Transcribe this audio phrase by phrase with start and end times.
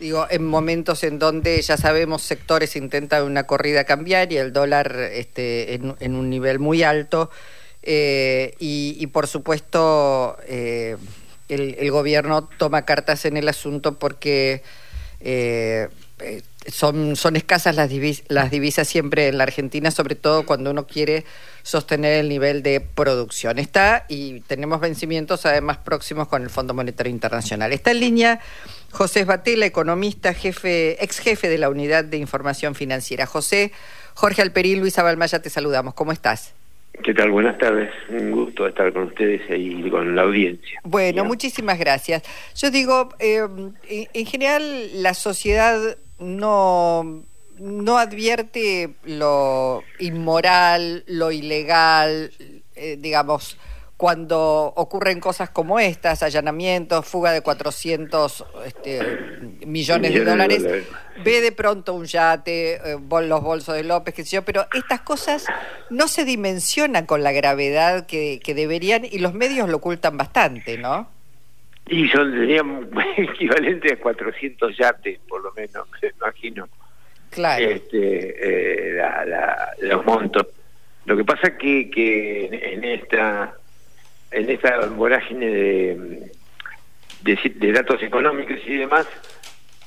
[0.00, 4.98] Digo, en momentos en donde ya sabemos sectores intentan una corrida cambiar y el dólar
[4.98, 7.30] este, en, un nivel muy alto.
[7.82, 10.96] Eh, y, por supuesto, eh,
[11.50, 14.62] el, gobierno toma cartas en el asunto porque
[15.20, 15.90] eh,
[16.66, 17.90] son, son escasas las,
[18.28, 21.26] las divisas siempre en la Argentina, sobre todo cuando uno quiere
[21.62, 23.58] sostener el nivel de producción.
[23.58, 27.74] Está y tenemos vencimientos además próximos con el Fondo Monetario Internacional.
[27.74, 28.40] Está en línea
[28.90, 33.26] José Batela, economista, jefe, ex jefe de la Unidad de Información Financiera.
[33.26, 33.72] José,
[34.14, 35.94] Jorge Alperín, Luisa Balmaya, te saludamos.
[35.94, 36.54] ¿Cómo estás?
[37.02, 37.30] ¿Qué tal?
[37.30, 37.90] Buenas tardes.
[38.10, 40.80] Un gusto estar con ustedes y con la audiencia.
[40.84, 42.22] Bueno, muchísimas gracias.
[42.56, 43.46] Yo digo, eh,
[44.12, 47.22] en general la sociedad no,
[47.58, 52.32] no advierte lo inmoral, lo ilegal,
[52.74, 53.56] eh, digamos,
[54.00, 58.98] cuando ocurren cosas como estas, allanamientos, fuga de 400 este,
[59.66, 60.64] millones, de dólares,
[61.22, 65.02] ve de pronto un yate, eh, los bolsos de López, qué sé yo, pero estas
[65.02, 65.44] cosas
[65.90, 70.78] no se dimensionan con la gravedad que, que deberían y los medios lo ocultan bastante,
[70.78, 71.06] ¿no?
[71.86, 72.88] Y son, serían
[73.18, 76.70] equivalentes a 400 yates, por lo menos, me imagino.
[77.28, 77.68] Claro.
[77.68, 79.02] Este, eh,
[79.82, 80.46] los montos.
[81.04, 83.59] Lo que pasa que, que en esta
[84.30, 85.46] en esta vorágine
[87.22, 89.06] de, datos económicos y demás,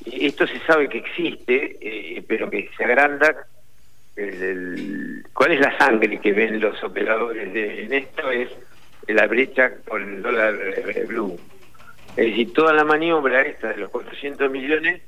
[0.05, 3.47] esto se sabe que existe, eh, pero que se agranda.
[5.33, 8.29] ¿Cuál es la sangre que ven los operadores de, en esto?
[8.29, 8.49] Es
[9.07, 11.39] la brecha con el dólar eh, blue.
[12.15, 15.01] Es decir, toda la maniobra esta de los 400 millones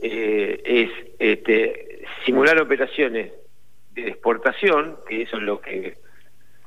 [0.00, 3.32] eh, es este, simular operaciones
[3.92, 5.98] de exportación, que eso es lo que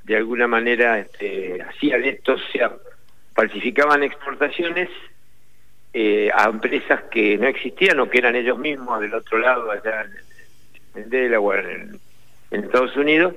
[0.03, 1.50] de alguna manera este,
[1.81, 2.71] hacían esto, o sea,
[3.33, 4.89] falsificaban exportaciones
[5.93, 10.05] eh, a empresas que no existían o que eran ellos mismos del otro lado, allá
[10.95, 11.99] en, Delaware, en,
[12.51, 13.33] en, Estados Unidos,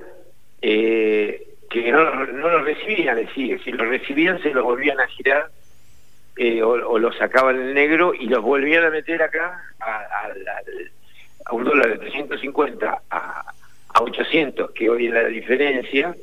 [0.60, 5.50] eh, que no, no los recibían, es si los recibían se los volvían a girar
[6.36, 10.28] eh, o, los sacaban en negro y los volvían a meter acá a,
[11.46, 13.44] a, un dólar de 350 a,
[13.88, 16.14] a 800, que hoy es la diferencia,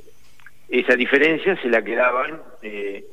[0.72, 3.06] esa diferencia se la quedaban eh,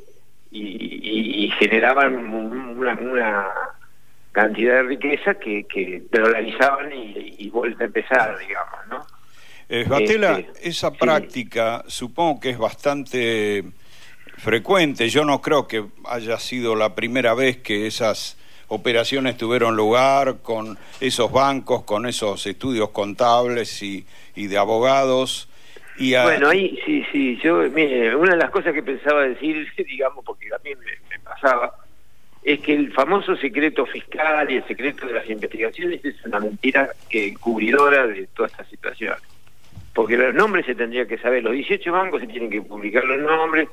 [0.50, 3.48] y, generaban una,
[4.32, 9.06] cantidad de riqueza que, que dolarizaban y, y vuelta a empezar, digamos, ¿no?
[9.68, 13.64] Eh, Batela, este, esa práctica supongo que es bastante
[14.38, 15.08] frecuente.
[15.10, 18.38] Yo no creo que haya sido la primera vez que esas
[18.68, 25.48] operaciones tuvieron lugar con esos bancos, con esos estudios contables y, y de abogados.
[25.98, 30.46] Bueno, ahí sí, sí, yo, mire, una de las cosas que pensaba decir, digamos, porque
[30.46, 31.74] a mí me, pasaba,
[32.42, 36.90] es que el famoso secreto fiscal y el secreto de las investigaciones es una mentira
[37.08, 39.16] que cubridora de toda esta situación.
[39.92, 43.18] Porque los nombres se tendría que saber, los 18 bancos se tienen que publicar los
[43.18, 43.68] nombres,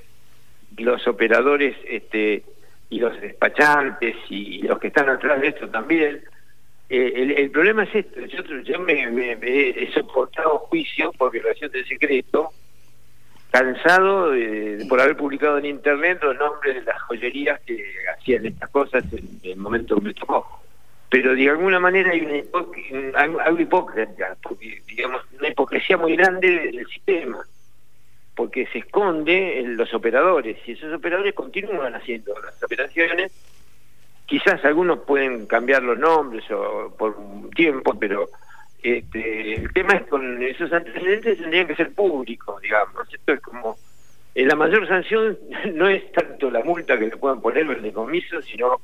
[0.77, 2.43] los operadores este
[2.89, 6.21] y los despachantes y los que están atrás de esto también,
[6.88, 8.19] eh, el, problema es esto,
[8.63, 12.51] yo, me, he soportado juicio por violación del secreto,
[13.50, 14.31] cansado
[14.88, 17.84] por haber publicado en internet los nombres de las joyerías que
[18.16, 20.62] hacían estas cosas en, el momento que me tocó.
[21.09, 26.85] Pero de alguna manera hay una algo hipócrita, porque, digamos, una hipocresía muy grande del
[26.88, 27.44] sistema,
[28.35, 33.31] porque se esconde en los operadores, y esos operadores continúan haciendo las operaciones
[34.25, 38.29] quizás algunos pueden cambiar los nombres o por un tiempo, pero
[38.81, 43.11] este, el tema es con esos antecedentes tendrían que ser públicos, digamos.
[43.11, 43.77] Esto es como
[44.33, 45.37] eh, la mayor sanción
[45.73, 48.79] no es tanto la multa que le puedan poner o el decomiso, sino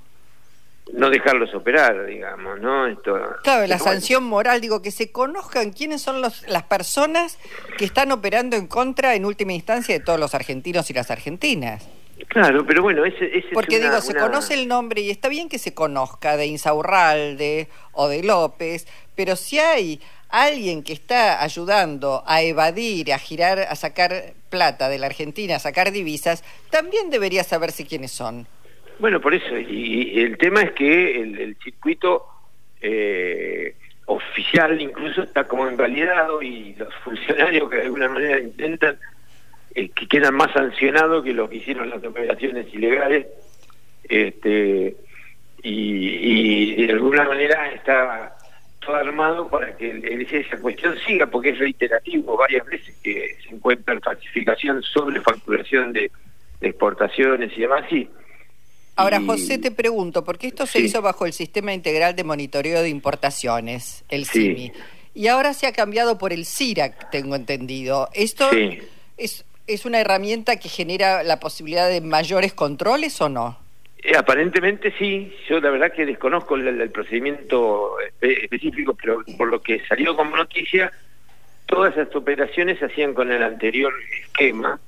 [0.93, 2.87] no dejarlos operar, digamos, ¿no?
[2.87, 7.37] Esto, claro, la sanción moral, digo, que se conozcan quiénes son los, las personas
[7.77, 11.87] que están operando en contra, en última instancia, de todos los argentinos y las argentinas.
[12.27, 15.57] Claro, pero bueno, ese, ese Porque digo, se conoce el nombre y está bien que
[15.57, 22.41] se conozca de Insaurralde o de López, pero si hay alguien que está ayudando a
[22.41, 27.85] evadir, a girar, a sacar plata de la Argentina, a sacar divisas, también debería saberse
[27.85, 28.47] quiénes son.
[28.99, 32.25] Bueno, por eso, y, el tema es que el, circuito
[32.81, 33.75] eh,
[34.05, 38.97] oficial incluso está como invalidado y los funcionarios que de alguna manera intentan
[39.75, 43.27] eh, que quedan más sancionados que los que hicieron las operaciones ilegales
[44.03, 44.95] este
[45.63, 48.35] y, de alguna manera está
[48.79, 53.99] todo armado para que esa cuestión siga porque es reiterativo varias veces que se encuentra
[53.99, 56.11] falsificación sobre facturación de,
[56.61, 58.09] exportaciones y demás y
[58.97, 62.89] Ahora, José, te pregunto, porque esto se hizo bajo el Sistema Integral de Monitoreo de
[62.89, 64.73] Importaciones, el CIMI,
[65.13, 68.09] y ahora se ha cambiado por el CIRAC, tengo entendido.
[68.13, 68.49] ¿Esto
[69.17, 73.59] es, es una herramienta que genera la posibilidad de mayores controles o no?
[74.03, 79.85] Eh, aparentemente sí, yo la verdad que desconozco el, procedimiento específico, pero por lo que
[79.85, 80.91] salió como noticia,
[81.67, 83.93] todas esas operaciones se hacían con el anterior
[84.23, 84.79] esquema,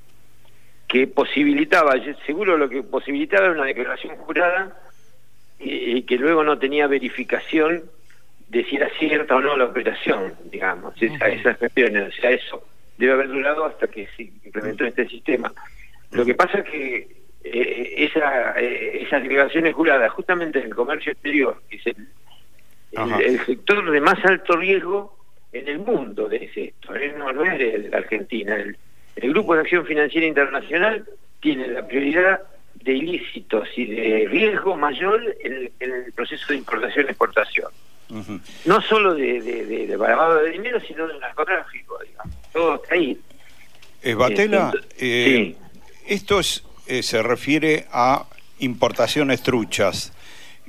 [0.88, 1.94] que posibilitaba,
[2.26, 4.76] seguro lo que posibilitaba era una declaración jurada
[5.60, 7.84] y, que luego no tenía verificación
[8.48, 12.64] de si era cierta o no la operación, digamos, esa, esas cuestiones, o sea, eso
[12.98, 15.52] debe haber durado hasta que se implementó este sistema.
[16.12, 21.12] Lo que pasa es que eh, esa, eh, esas declaraciones juradas justamente en el comercio
[21.12, 25.18] exterior, que es el, sector de más alto riesgo
[25.52, 27.14] en el mundo de esto, ¿eh?
[27.18, 28.56] no, es de la Argentina.
[28.56, 28.76] El,
[29.16, 31.04] Grupo de Acción Financiera Internacional
[31.40, 32.40] tiene la prioridad
[32.82, 37.70] de ilícitos y de riesgo mayor en, el proceso de importación-exportación.
[38.64, 41.93] No solo de, de, de, de, dinero, sino de narcotráfico,
[44.14, 45.56] Batela, sí.
[46.06, 48.26] esto es eh, se refiere a
[48.58, 50.12] importaciones truchas.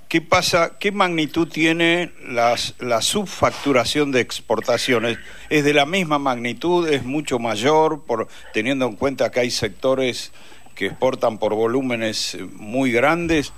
[0.08, 0.78] ¿Qué pasa?
[0.80, 5.18] ¿Qué magnitud tiene las, la subfacturación de exportaciones?
[5.50, 6.88] ¿Es de la misma magnitud?
[6.88, 8.06] ¿Es mucho mayor?
[8.06, 10.32] Por, teniendo en cuenta que hay sectores
[10.74, 13.52] que exportan por volúmenes muy grandes.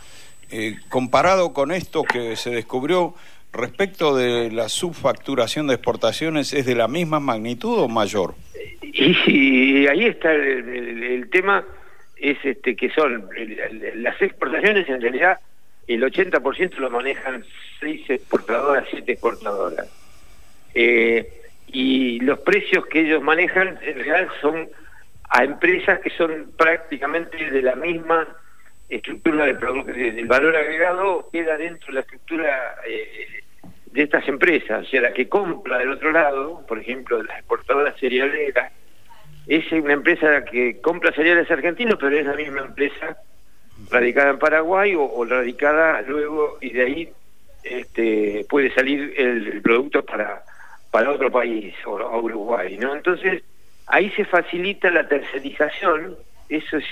[0.50, 3.14] Eh, comparado con esto que se descubrió
[3.54, 8.36] respecto de la subfacturación de exportaciones, ¿es de la misma magnitud o mayor?
[8.82, 11.64] Y, ahí está el tema
[12.16, 13.30] es este que son
[13.96, 15.40] las exportaciones en realidad
[15.88, 17.46] el 80% lo manejan
[17.80, 19.88] seis exportadoras, siete exportadoras.
[20.74, 21.32] Eh,
[21.68, 24.68] y los precios que ellos manejan en realidad son
[25.30, 28.28] a empresas que son prácticamente de la misma
[28.90, 33.44] estructura del producto, del valor agregado queda dentro de la estructura eh,
[33.92, 38.00] de estas empresas, o sea, la que compra del otro lado, por ejemplo, las exportadoras
[38.00, 38.72] cerealeras,
[39.48, 43.18] es una empresa que compra cereales argentinos, pero es la misma empresa
[43.90, 47.10] radicada en Paraguay o, radicada luego y de ahí
[47.64, 50.44] este, puede salir el, producto para,
[50.92, 52.94] para otro país o, Uruguay, ¿no?
[52.96, 53.44] Entonces
[53.88, 56.18] ahí se facilita la tercerización,
[56.50, 56.86] eso es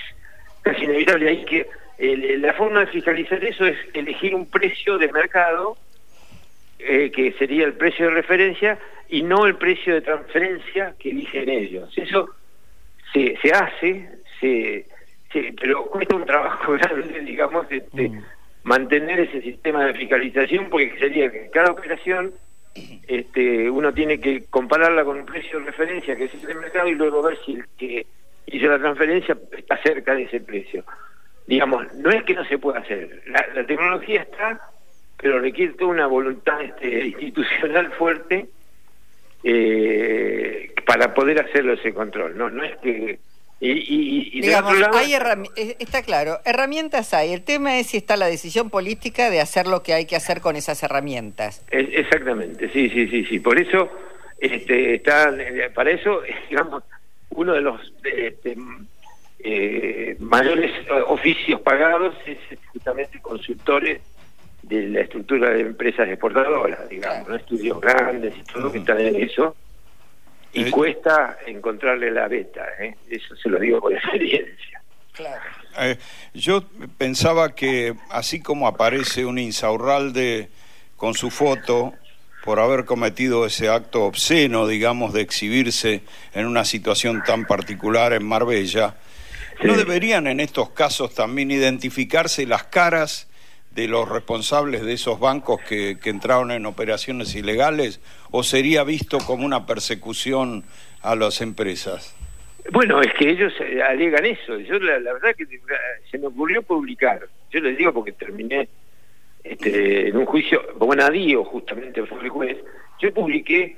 [0.62, 1.66] casi inevitable, hay que
[1.98, 5.76] la forma de fiscalizar eso es elegir un precio de mercado
[6.78, 8.78] eh, que sería el precio de referencia
[9.08, 11.92] y no el precio de transferencia que eligen ellos.
[11.96, 12.28] Eso
[13.12, 14.10] se, se hace,
[14.40, 14.84] se,
[15.60, 18.24] pero cuesta un trabajo grande, digamos, este, mm.
[18.64, 22.32] mantener ese sistema de fiscalización, porque sería que cada operación
[23.06, 26.94] este, uno tiene que compararla con un precio de referencia que es el mercado y
[26.94, 28.06] luego ver si el que
[28.46, 30.84] hizo la transferencia está cerca de ese precio.
[31.46, 34.60] Digamos, no es que no se pueda hacer, la, tecnología está,
[35.16, 38.48] pero requiere toda una voluntad este, institucional fuerte
[39.44, 42.36] eh, para poder hacerlo ese control.
[42.36, 43.18] No, no es que
[43.58, 47.32] y, Digamos, hay eh, está claro, herramientas hay.
[47.32, 50.42] El tema es si está la decisión política de hacer lo que hay que hacer
[50.42, 51.64] con esas herramientas.
[51.70, 53.40] exactamente, sí, sí, sí, sí.
[53.40, 53.90] Por eso
[54.38, 55.34] este, está,
[55.74, 56.20] para eso,
[56.50, 56.84] digamos,
[57.30, 58.56] uno de los este,
[59.48, 60.72] eh, mayores
[61.06, 62.38] oficios pagados es
[62.72, 64.00] justamente consultores
[64.62, 69.54] de la estructura de empresas exportadoras, digamos, estudios grandes y todo que están en eso
[70.56, 72.96] y eh, cuesta encontrarle la beta, ¿eh?
[73.10, 74.80] eso se lo digo por experiencia.
[75.12, 75.42] Claro.
[75.78, 75.98] Eh,
[76.34, 76.64] yo
[76.96, 80.48] pensaba que así como aparece un insaurralde
[80.96, 81.92] con su foto
[82.42, 88.24] por haber cometido ese acto obsceno, digamos, de exhibirse en una situación tan particular en
[88.24, 88.94] Marbella,
[89.62, 93.28] ¿no deberían en estos casos también identificarse las caras
[93.70, 99.18] de los responsables de esos bancos que, que, entraron en operaciones ilegales o sería visto
[99.18, 100.64] como una persecución
[101.02, 102.16] a las empresas?
[102.72, 104.58] Bueno, es que ellos eh, alegan eso.
[104.58, 105.46] Yo la, verdad que
[106.10, 107.20] se me ocurrió publicar.
[107.50, 108.68] Yo les digo porque terminé
[109.44, 112.56] este, en un juicio, Bonadío justamente fue el juez.
[112.98, 113.76] Yo publiqué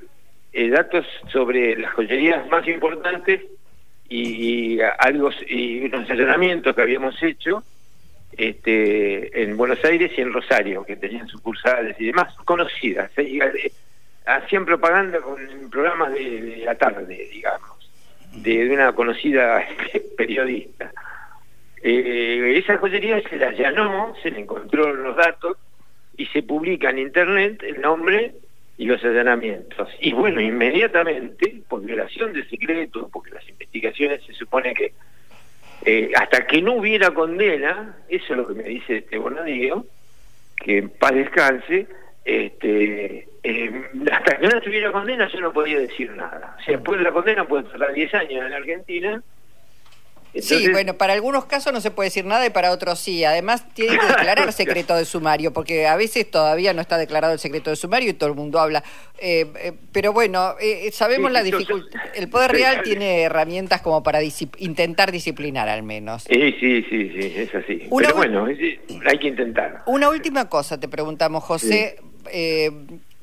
[0.53, 3.43] eh, datos sobre las joyerías más importantes
[4.09, 7.63] y, algo y unos allanamientos que habíamos hecho
[8.37, 13.11] este, en Buenos Aires y en Rosario, que tenían sucursales y demás, conocidas.
[13.17, 13.73] ¿eh?
[14.27, 15.37] Hacían propaganda con
[15.71, 17.91] programas de, la tarde, digamos,
[18.33, 19.67] de, una conocida
[20.17, 20.93] periodista.
[21.83, 25.57] Eh, esa joyería se la allanó, se le encontró los datos
[26.17, 28.35] y se publica en internet el nombre
[28.79, 29.91] y los allanamientos.
[30.01, 34.93] Y bueno, inmediatamente, por violación de secreto, porque las investigaciones se supone que
[35.85, 39.85] eh, hasta que no hubiera condena, eso es lo que me dice este Bonadío,
[40.57, 41.89] que en paz descanse,
[42.25, 46.57] este, eh, hasta que no tuviera condena yo no podía decir nada.
[46.59, 49.23] O sea, después de la condena puede tardar 10 años en Argentina
[50.43, 53.25] sí, bueno, para algunos casos no se puede decir nada y para otros sí.
[53.25, 57.39] Además, tiene que declarar secreto de sumario, porque a veces todavía no está declarado el
[57.39, 58.83] secreto de sumario y todo el mundo habla.
[59.19, 62.01] Eh, eh, pero bueno, eh, sabemos la dificultad.
[62.15, 66.25] El Poder Real tiene herramientas como para intentar disciplinar al menos.
[66.25, 67.89] Sí, sí, sí, sí, es así.
[67.97, 69.83] pero bueno, hay que intentar.
[69.87, 71.97] Una última cosa te preguntamos, José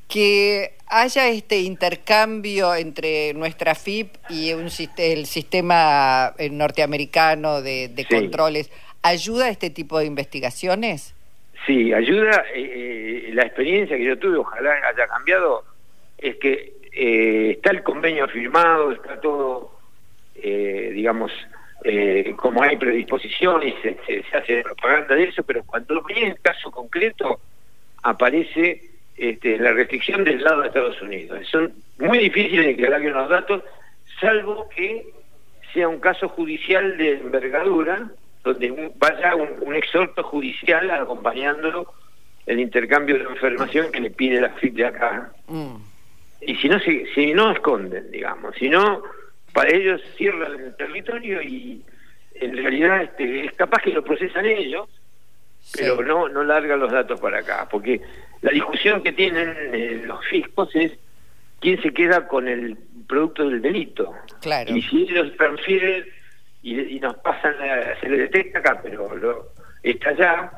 [0.08, 8.72] que haya este intercambio entre nuestra FIP y un, el sistema eh, norteamericano de, controles,
[9.04, 11.14] ¿ayuda a este tipo de investigaciones?
[11.66, 12.46] Sí, ayuda.
[12.54, 15.66] Eh, eh, la experiencia que yo tuve, ojalá haya cambiado,
[16.18, 16.74] es que
[17.52, 19.78] está el convenio firmado, está todo,
[20.34, 21.30] digamos,
[22.38, 26.72] como hay predisposición y se, se, hace propaganda de eso, pero cuando viene el caso
[26.72, 27.42] concreto,
[28.02, 31.48] aparece este, la restricción del lado de Estados Unidos.
[31.50, 33.64] Son muy difíciles de que alguien los datos,
[34.20, 35.06] salvo que
[35.74, 38.10] sea un caso judicial de envergadura,
[38.44, 41.92] donde vaya un, exhorto judicial acompañándolo
[42.46, 45.32] el intercambio de información que le pide la FIP de acá.
[45.48, 45.76] Mm.
[46.42, 49.02] Y si no, si, si no esconden, digamos, si no,
[49.54, 51.82] para ellos cierran el territorio y
[52.36, 54.88] en realidad este, es capaz que lo procesan ellos,
[55.74, 58.02] pero no, no largan los datos para acá, porque
[58.42, 60.92] la discusión que tienen eh, los fiscos es
[61.60, 64.14] quién se queda con el producto del delito.
[64.42, 64.76] Claro.
[64.76, 66.06] Y si ellos transfieren
[66.62, 67.56] y, nos pasan,
[68.02, 69.48] se le detecta acá, pero lo,
[69.84, 70.52] está allá,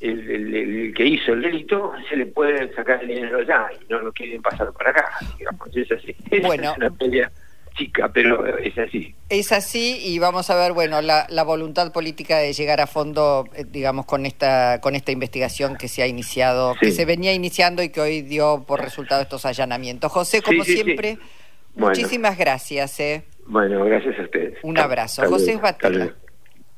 [0.00, 4.12] el, que hizo el delito, se le puede sacar el dinero ya y no lo
[4.12, 5.10] quieren pasar para acá.
[5.38, 6.14] Digamos, es así.
[6.42, 6.72] Bueno.
[6.72, 7.30] Es una pelea
[7.76, 9.14] chica, pero es así.
[9.28, 13.48] Es así y vamos a ver, bueno, la, la voluntad política de llegar a fondo,
[13.54, 17.82] eh, digamos, con esta con esta investigación que se ha iniciado, que se venía iniciando
[17.82, 20.10] y que hoy dio por resultado estos allanamientos.
[20.12, 21.18] José, como siempre,
[21.74, 22.98] muchísimas gracias.
[23.00, 23.24] Eh.
[23.46, 24.58] Bueno, gracias a ustedes.
[24.62, 25.22] Un abrazo.
[25.26, 26.14] José Batella.